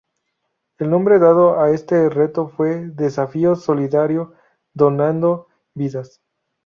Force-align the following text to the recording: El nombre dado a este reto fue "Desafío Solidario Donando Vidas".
El 0.79 0.89
nombre 0.89 1.19
dado 1.19 1.59
a 1.61 1.69
este 1.69 2.09
reto 2.09 2.47
fue 2.49 2.87
"Desafío 2.87 3.55
Solidario 3.55 4.33
Donando 4.73 5.45
Vidas". 5.75 6.21